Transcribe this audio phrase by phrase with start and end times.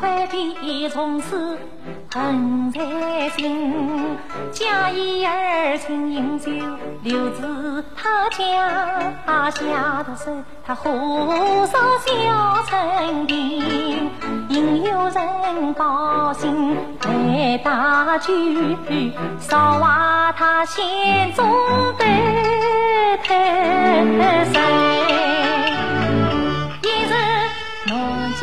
[0.00, 1.58] 快笔从此
[2.10, 4.16] 横在心，
[4.50, 6.50] 假意儿请饮酒。
[7.02, 10.32] 留住他家他下的手，
[10.66, 10.88] 他胡
[11.66, 11.78] 说。
[12.06, 14.10] 小陈平
[14.48, 18.32] 引有人高兴，来打酒。
[19.38, 21.46] 少话他先中
[21.98, 23.09] 伴。
[28.00, 28.40] 农家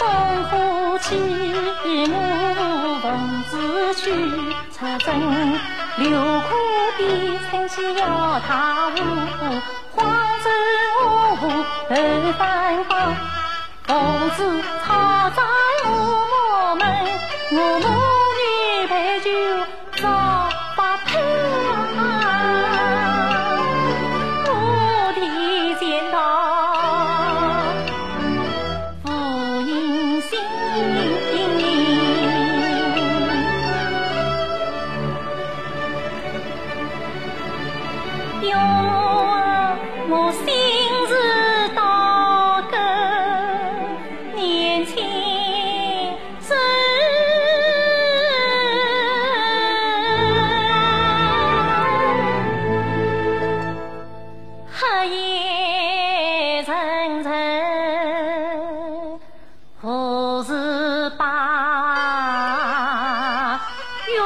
[0.00, 0.02] 烽
[0.50, 1.14] 火起，
[2.10, 2.14] 我
[3.00, 3.04] 奉
[3.48, 3.52] 旨
[3.94, 4.02] 去
[4.72, 5.08] 出征，
[5.98, 6.50] 刘坤
[6.98, 7.00] 比
[7.48, 8.02] 趁机要
[8.40, 8.50] 他
[8.88, 8.98] 误，
[9.94, 9.96] 慌
[10.42, 10.46] 走
[10.98, 11.00] 我
[11.40, 11.44] 无
[11.88, 11.94] 头
[12.36, 12.42] 翻
[12.86, 12.90] 房，
[13.86, 13.88] 奉
[14.36, 14.38] 旨
[14.84, 14.86] 吵
[15.30, 15.38] 在
[15.84, 15.88] 我
[16.34, 16.82] 母门，
[17.52, 17.86] 我母
[38.48, 38.56] 有
[40.08, 40.44] 我心
[41.08, 41.12] 似
[41.74, 41.80] 刀
[42.70, 42.74] 割
[44.34, 46.54] 年轻人
[54.68, 57.32] 黑夜沉沉
[59.80, 61.24] 何时把
[64.08, 64.20] 月